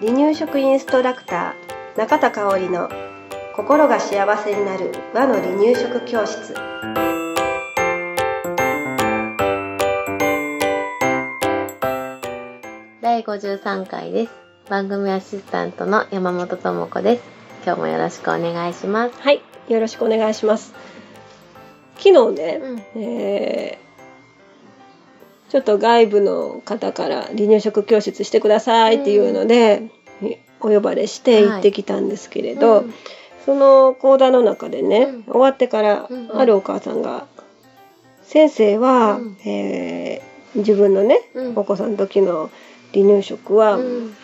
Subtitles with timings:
[0.00, 2.88] 離乳食インストラクター中田香織の
[3.54, 6.54] 心が幸せになる和の離乳食教室
[13.02, 14.32] 第53回です。
[14.68, 17.22] 番組アシスタントの山本智子です。
[17.66, 19.20] 今日もよろしくお願いします。
[19.20, 20.72] はいよろしくお願いします
[21.96, 22.60] 昨日ね、
[22.94, 23.02] うん。
[23.02, 23.89] えー
[25.50, 29.90] ちょっと外部の方から離乳食教室してくださいっていうので、
[30.60, 32.94] お呼ばれして行ってきたんですけれど、うん。
[33.44, 35.22] その講座の中でね、うん。
[35.24, 36.30] 終わってからうん。
[36.38, 37.26] あるお母さんが
[38.22, 39.36] 「先生は、うん。
[39.44, 41.56] えー自分のね、うん。
[41.56, 42.50] お子さんの時の
[42.92, 44.16] 離乳食はうん。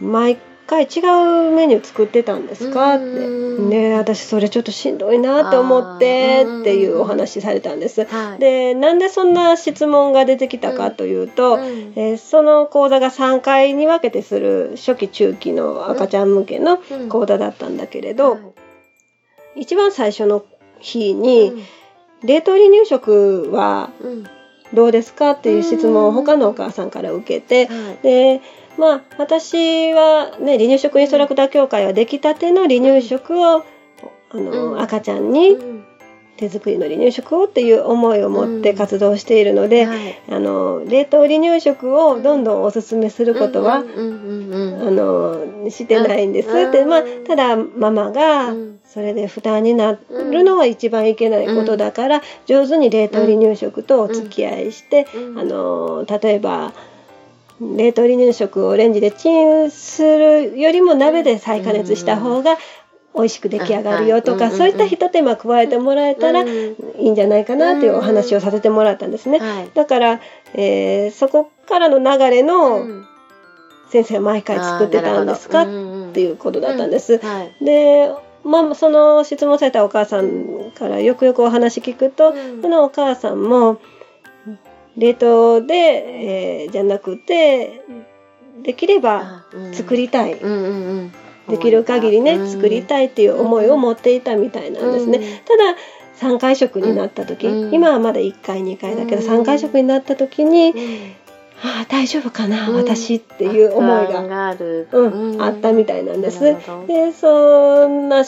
[0.00, 1.00] 毎回違
[1.48, 3.04] うメニュー作ってたんですか?」って。
[3.04, 8.04] うんね私それちょっとしんどいなって思ってっていうお話されたんです。
[8.04, 8.38] はい。
[8.38, 11.92] でなんでそんな質問が出てきたかというと、うん。
[11.96, 17.08] えーその講座が3回に分けてする初期中期の赤ちゃん向けのうん。
[17.08, 18.36] 講座だったんだけれど、は
[19.56, 19.60] い。
[19.62, 20.44] 一番最初の
[20.78, 21.64] 日に
[22.22, 24.24] 「冷凍離乳食はうん。
[24.74, 26.14] どうですか?」っていう質問をうん。
[26.14, 27.98] 他のお母さんから受けて、はい。
[28.02, 28.40] で
[28.78, 33.64] まあ私はね離乳食インストラクター協会は出来たての離乳食を
[34.30, 34.80] あの、うん。
[34.80, 35.84] 赤ちゃんにうん。
[36.36, 40.20] 手作りの離乳食をっていう思いを持って活動しているので、はい。
[40.28, 46.72] あの冷凍離乳食をどんどんおすすめすることは、うんうんうんあのしてないんです、うん。
[46.72, 48.80] でまあただママがうん。
[48.84, 55.38] それで負担になるのは一番いけないことだから、上手に冷凍離乳食とお付き合いして、うん。
[55.38, 56.72] あの例えば
[57.60, 62.56] 冷凍離乳食をレンジでチンするよりも鍋で再加熱した方が
[63.14, 66.48] 美味しく出来上がるよとか、うんそういった一手間加えてもらえたらうん。
[66.48, 69.38] いいんじゃないかなっていうお話をさせてもらったんですね。
[69.38, 69.70] はい。
[69.74, 70.20] だから、
[70.54, 73.06] えーそこからの流れの、うん。
[73.88, 75.66] 先生は毎回作ってたんですか、っ
[76.12, 77.20] ていうことだったんです。
[77.62, 78.10] で、
[78.44, 82.62] まあ、その質問されたお母さんからよくよくお話聞くと、うん。
[82.62, 83.78] そのお母さんも
[84.96, 87.82] 冷凍で、えーじゃなくて
[88.62, 90.36] できれば作りたい、
[91.48, 95.18] できる限りね、うん作りたいっていう思いを持っていたみたいなんですね。
[95.18, 95.24] うん。
[95.44, 95.76] ただ
[96.34, 97.74] 3回食になった時、うん。
[97.74, 99.42] 今はまだ1回2回だけど、うん。
[99.42, 101.12] 3回食になった時に、うん。
[101.62, 102.76] ああ大丈夫かな、うん。
[102.76, 104.88] 私っていう思いが、がある。
[104.90, 106.40] うんあったみたいなんです。
[106.40, 108.24] でそんな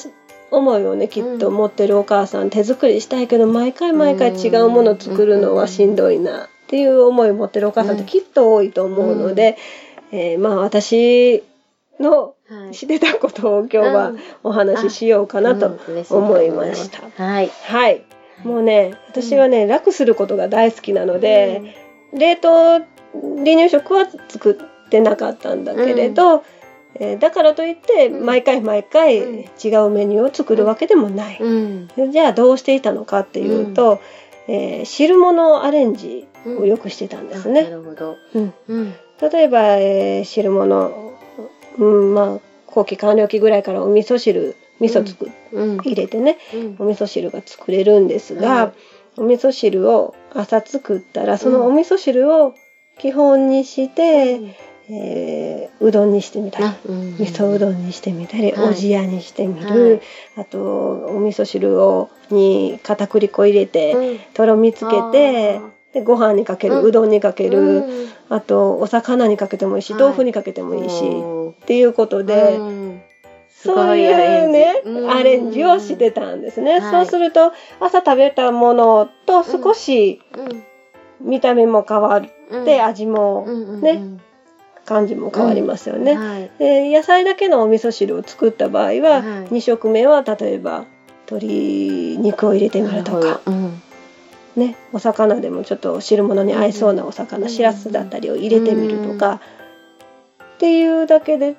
[0.51, 9.56] 思いをねきっと持ってるお母さん、手作りしたいけど毎回毎回違うものを作るのはしんどいなっていう思いを持ってるお母さんってきっと多いと思うので、
[10.12, 11.43] えーまあ私
[11.99, 12.75] のはい。
[12.75, 14.19] 知ってたことを今日はうん。
[14.43, 15.78] お話ししようかなと
[16.11, 17.01] 思いました。
[17.23, 17.51] はい。
[17.65, 18.05] はい。
[18.45, 21.75] もうね私はね、楽することが大好きなので、
[22.12, 26.45] 冷凍離乳食は作ってなかったんだけれど、
[26.95, 28.27] えーだからといってうん。
[28.27, 29.39] 毎回毎回うん。
[29.62, 31.39] 違うメニューを作るわけでもない。
[31.39, 31.89] うん。
[32.12, 34.01] じゃあどうしていたのかっていうと、
[34.48, 37.69] えー汁物アレンジをよくしてたんですね。
[37.69, 38.16] るほど。
[38.34, 38.54] うん。
[38.69, 38.94] うん。
[39.20, 41.14] 例えば、えー汁物、
[41.78, 45.76] うん、まあ後期完了期ぐらいからお味噌汁味噌つく、うん。
[45.78, 46.76] 入れてねうん。
[46.78, 48.72] お味噌汁が作れるんですが、はい
[49.19, 52.54] お味噌汁を朝作ったらそのお味噌汁を
[52.98, 54.38] 基本にして、
[54.91, 58.71] えーうどんにしてみたり、あうん味噌うどんにしてみたり、はい。
[58.71, 60.00] おじやにしてみる、
[60.37, 64.19] あとお味噌汁をに片栗粉入れて、うん。
[64.34, 65.60] とろみつけて
[65.93, 66.84] でご飯にかける、うん。
[66.87, 68.09] うどんにかける、うん。
[68.28, 70.03] あとお魚にかけてもいいし、はい。
[70.03, 73.03] 豆腐にかけてもいいし、うんっていうことで、うん。
[73.50, 74.06] そうい
[74.44, 75.65] うねうんアレンジ。
[75.65, 76.81] をしてたんですね、はい。
[76.91, 81.28] そうすると朝食べたものと少しうん。
[81.31, 82.84] 見た目も変わって、うん。
[82.84, 83.47] 味も
[83.81, 84.19] ね
[84.88, 86.50] 感じも変わりますよね、はい。
[86.59, 89.22] で野菜だけのお味噌汁を作った場合は、はい。
[89.49, 90.87] 2食目は例えば
[91.31, 93.82] 鶏肉を入れてみるとか、うん。
[94.56, 97.50] ね、お魚でもちょっと汁物に合いそうなお魚、うん。
[97.50, 99.41] しらすだったりを入れてみるとか、
[100.54, 101.57] っていうだけで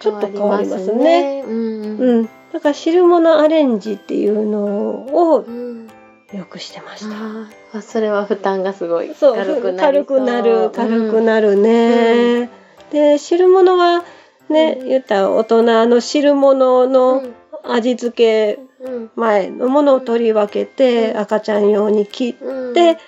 [0.00, 0.92] ちょっと変わりますね。
[0.92, 1.42] すね。
[1.46, 5.88] うんうん、だから汁物アレンジっていうのをうん。
[6.34, 7.16] よくしてました。
[7.76, 12.50] あーあそれは負担がすごい軽くなり軽くなる軽くなるね。
[12.90, 14.04] で汁物は
[14.48, 14.88] ね、うん。
[14.88, 17.22] 言ったら大人の汁物の
[17.64, 18.16] 味付
[18.56, 21.20] けうん前のものを取り分けて、うん。
[21.20, 22.72] 赤ちゃん用に切って、うん。
[22.74, 22.98] で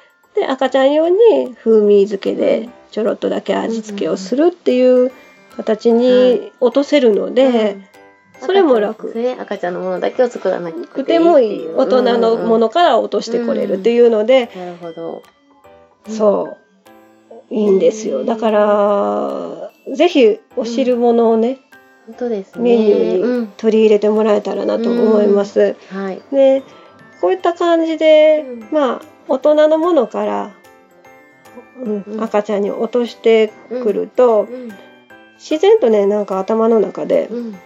[0.49, 5.13] 赤ちゃん用に風味付けでちょろっとだけ味付けをするっていう
[5.57, 7.85] 形に落とせるので、うん
[8.41, 15.23] それも楽ね赤ちゃんのものだけを作らなくてもいい大人のものから落としてこれるっていうので、なるほど
[16.09, 16.69] そう
[17.51, 18.25] いいんですよ。
[18.25, 21.61] だから、ぜひお汁物をね、
[22.07, 22.63] 本当ですね。
[22.63, 25.77] メニューにうん取り入れてもらえたらなと思います。
[25.91, 26.23] はい。
[26.33, 26.63] で、
[27.21, 30.55] こういった感じで、うんまあ、大人のものから、
[31.83, 34.73] うんうん赤ちゃんに落としてくると、うん。
[35.39, 37.59] 自然とね、なんか頭の中で、うん。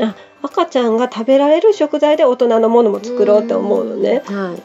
[0.00, 4.22] あ赤ちゃんが食べられる食材で大人のものも作ろうって思うのね。
[4.28, 4.50] うん。
[4.50, 4.62] はい。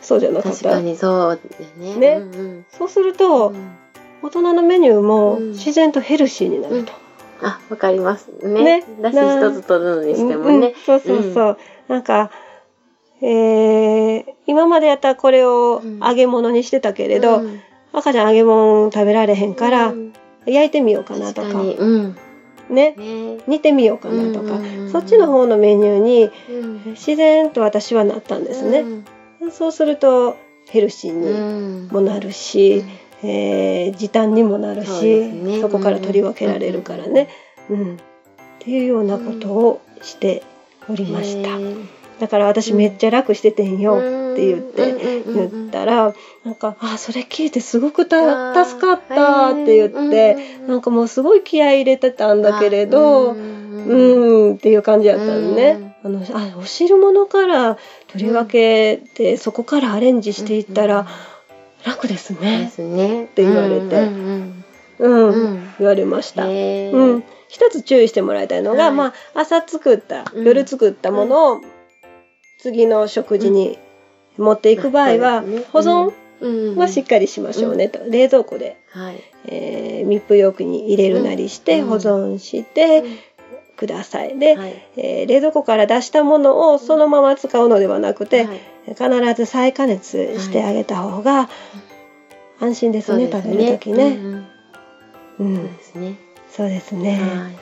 [0.00, 1.96] そうじゃなかった確かにそうですね。
[1.96, 3.76] ねうんうんそうすると、うん
[4.22, 6.92] 大人のメニューもうん自然とヘルシーになると。
[7.42, 8.80] あ、わかりますね。
[8.80, 10.74] ねだし一つ取るのにしてもねうんうん。
[10.74, 11.58] そうそうそう。
[11.86, 12.30] なんか、
[13.20, 17.60] えー今までやったらこれをうん揚げ物にしてたけれど、うん
[17.92, 20.12] 赤ちゃん揚げ物食べられへんから、うん
[20.46, 21.74] 焼いてみようかなとか確かに。
[21.74, 22.16] うん。
[22.70, 23.38] ね、ね。
[23.46, 26.82] 煮てみようかなとか、うんうんうんそっちの方のメニューにうん。
[26.92, 28.84] 自然と私はなったんですね。
[29.50, 30.36] そうすると
[30.68, 31.82] ヘルシーうん。
[31.86, 32.84] にもなるし、
[33.22, 35.60] えー時短にもなるそうしですね。
[35.60, 37.28] そこから取り分けられるからね、
[37.68, 37.96] うん。
[37.96, 37.98] っ
[38.60, 40.42] ていうようなことをして
[40.88, 41.50] おりました、
[42.20, 44.00] だから私めっちゃ楽しててんよ
[44.36, 50.36] って言って言ったらなんか「あそれ聞いてすごくた助かった」って言って
[50.68, 55.96] なんかもうすごい気合い入れてたんだけれど、うんっていう感じやったのね。
[56.02, 57.78] あのあお汁物から
[58.08, 61.06] 取り分けて、そこからアレンジしていったら
[61.84, 63.24] 楽ですでね。
[63.24, 64.02] って言われて。
[64.02, 64.64] うん
[65.78, 66.46] 言われました。
[66.46, 68.92] うん、一つ注意してもらいたいのが、はい。
[68.92, 70.44] まあ朝作った、うん。
[70.44, 71.60] 夜作ったものを
[72.58, 73.78] 次の食事に
[74.38, 75.42] 持っていく場合は、
[75.72, 76.76] 保存うん。
[76.76, 79.16] はしっかりしましょうねと、冷蔵庫で、はい。
[79.46, 81.88] えー密封容器に入れるなりしてうん。
[81.88, 83.02] 保存して
[83.76, 84.38] ください。
[84.38, 84.74] で、はい。
[84.96, 88.60] えー冷蔵庫から出したものをそのまま使うのではなくて、はい。
[88.88, 91.48] 必ず再加熱してあげた方が
[92.60, 94.18] 安心ですね、食べる時ね。
[95.38, 96.14] うんそうですね。
[96.50, 97.18] そうですね。
[97.20, 97.56] はい。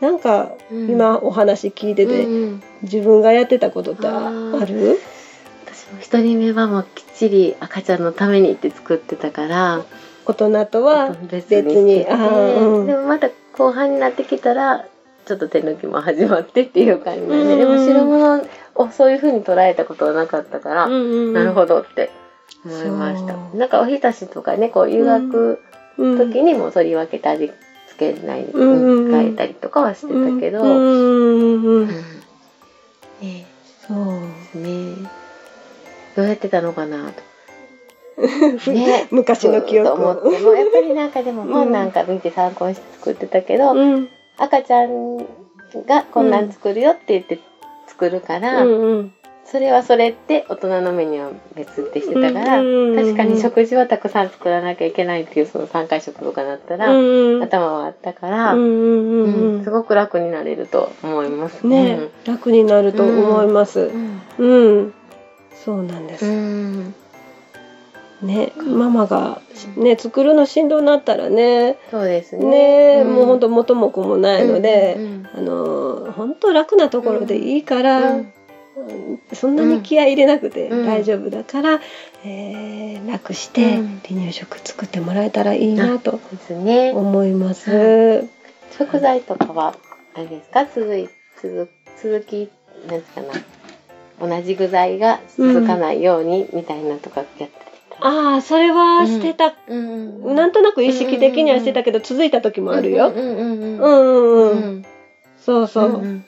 [0.00, 0.90] なんか、うん。
[0.90, 2.62] 今お話聞いてて、うんうん。
[2.82, 4.30] 自分がやってたことってあ
[4.66, 4.98] る？
[5.86, 9.84] 私も一人目はもうきっちり赤ちゃんのためにって作ってたから
[10.24, 12.86] 大人とは別別にしててにあーうん。
[12.86, 14.86] でもまた後半になってきたら
[15.26, 22.10] ちょっと手抜きも始まってっていう感じで、うんね、でも白物をそういう風に捉えたことはなかったから、なるど、ほどって
[22.64, 23.36] 思いました。
[23.56, 25.60] なんかおひたしとかねこう湯がく
[25.98, 26.18] うん。
[26.18, 27.50] 時にも取り分けて味
[27.88, 30.68] 付けないにうん変えたりとかはしてたけど、うん。
[30.68, 31.62] うん。
[31.62, 31.80] うん。
[31.80, 31.88] うん。
[31.88, 33.46] ね
[33.88, 35.25] そうね
[36.16, 37.22] どうやってたのかなと。
[38.72, 39.06] ね。
[39.10, 40.38] 昔の記憶と思って。
[40.40, 44.08] もやっぱりなんかでも本なんか見て参考にして作ってたけど、うん。
[44.38, 47.38] 赤ちゃんがこんなん作るよって言って
[47.86, 49.12] 作るから、うんうん。
[49.44, 59.64] それはそれって大人のメニューは別ってしてたから、うん確かに食事はたくさん作らなきゃいけないっていうその3回食とかだったら、うん頭はあったから、うんうんうんうん。
[59.64, 61.64] すごく楽になれると思います。
[61.66, 63.80] ね、楽になると思います。
[63.80, 63.92] う。
[63.92, 64.20] ん。
[64.38, 64.94] うん、
[65.66, 66.24] そうなんです。
[66.24, 66.94] うん。
[68.22, 69.42] ね、ママが
[69.76, 72.46] ね作るのしんどになったらね、そうですね。
[72.46, 73.14] ね、ん。
[73.14, 78.32] もう本当元も子もないので、うんうんあの本当楽なところでいいから、うん。
[79.34, 80.86] そんなに気合い入れなくてうん。
[80.86, 81.80] 大丈夫だから、
[82.24, 84.00] えー楽してうん。
[84.06, 86.20] 離乳食作ってもらえたらいいなと。
[86.94, 87.70] 思います。
[87.70, 88.28] う
[88.78, 89.74] 食材とかは
[90.14, 90.64] あれですか？
[90.66, 91.08] 続い
[91.42, 91.68] 続
[92.02, 92.50] 続き
[92.88, 93.28] なんですかな？
[94.20, 98.06] 同じ具材が続かないようにみたいなとかやってた。
[98.06, 100.34] ああそれはしてた、うん。
[100.34, 103.08] なんとなく意識的にはしてたけど続いた時もあるよ。
[103.08, 103.78] うんうんうんうん。
[103.78, 103.80] うん。
[103.80, 104.78] うんうん。
[104.78, 104.84] ん。
[105.38, 105.88] そうそう。
[106.04, 106.24] ん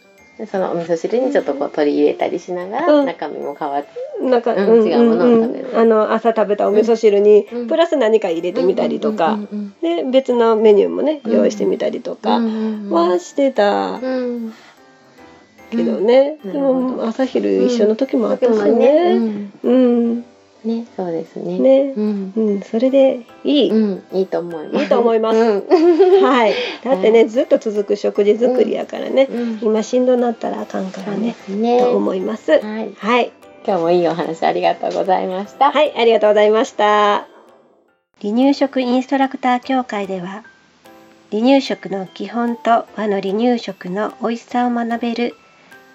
[0.47, 3.07] そのお味噌汁にちょっとこう取り入れたりしながら、うん。
[3.07, 5.79] 中身も変わって、なんか、うん違うものを食べる。
[5.79, 7.67] あの朝食べたお味噌汁に、うん。
[7.67, 11.33] プラス何か入れてみたりとか、うんうんで別のメニューもねうん。
[11.33, 12.47] 用意してみたりとうかん
[12.87, 12.91] うん。
[12.91, 13.95] はしてた。
[13.95, 14.55] うん
[15.71, 19.19] けどね、でうんなるほも朝昼一緒の時もあったしね。
[19.19, 20.25] ね、うん、
[20.65, 21.59] ね、そうですね。
[21.59, 23.71] ねうん、うん、それでいい。
[23.71, 24.83] うん、いいと思います。
[24.83, 26.55] いいと思いますうん、はい。
[26.85, 31.81] だってね、ずっと続く食事作りやからね、うん、今しんどなったらあかんからね、ね。
[31.81, 32.53] と思います。
[32.53, 33.31] はい、はい。
[33.67, 35.71] 今日もいいお話ありがとうございました。
[35.71, 37.27] はい、ありがとうございました。
[38.21, 40.43] 離乳食インストラクター協会では、
[41.31, 45.35] 離乳食の基本と和の離乳食の美味しさを学べる